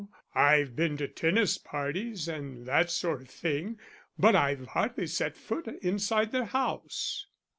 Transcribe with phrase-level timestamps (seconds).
[0.33, 3.77] I've been to tennis parties and that sort of thing,
[4.17, 7.27] but I've hardly set foot inside their house."